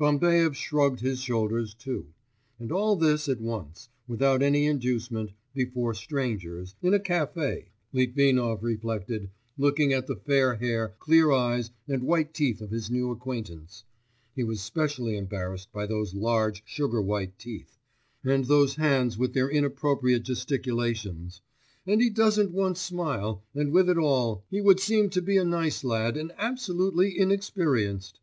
Bambaev 0.00 0.56
shrugged 0.56 0.98
his 0.98 1.20
shoulders 1.20 1.72
too. 1.72 2.12
'And 2.58 2.72
all 2.72 2.96
this 2.96 3.28
at 3.28 3.40
once, 3.40 3.88
without 4.08 4.42
any 4.42 4.66
inducement, 4.66 5.30
before 5.54 5.94
strangers, 5.94 6.74
in 6.82 6.92
a 6.92 6.98
café' 6.98 7.66
Litvinov 7.92 8.64
reflected, 8.64 9.30
looking 9.56 9.92
at 9.92 10.08
the 10.08 10.16
fair 10.16 10.56
hair, 10.56 10.96
clear 10.98 11.30
eyes, 11.30 11.70
and 11.86 12.02
white 12.02 12.34
teeth 12.34 12.60
of 12.60 12.72
his 12.72 12.90
new 12.90 13.12
acquaintance 13.12 13.84
(he 14.34 14.42
was 14.42 14.60
specially 14.60 15.16
embarrassed 15.16 15.70
by 15.72 15.86
those 15.86 16.14
large 16.16 16.64
sugar 16.66 17.00
white 17.00 17.38
teeth, 17.38 17.78
and 18.24 18.46
those 18.46 18.74
hands 18.74 19.16
with 19.16 19.34
their 19.34 19.48
inappropriate 19.48 20.24
gesticulations), 20.24 21.42
'and 21.86 22.00
he 22.02 22.10
doesn't 22.10 22.50
once 22.50 22.80
smile; 22.80 23.44
and 23.54 23.70
with 23.70 23.88
it 23.88 23.98
all, 23.98 24.42
he 24.50 24.60
would 24.60 24.80
seem 24.80 25.08
to 25.08 25.22
be 25.22 25.36
a 25.36 25.44
nice 25.44 25.84
lad, 25.84 26.16
and 26.16 26.32
absolutely 26.38 27.16
inexperienced. 27.16 28.18